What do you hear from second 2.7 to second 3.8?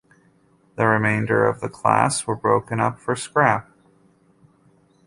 up for scrap.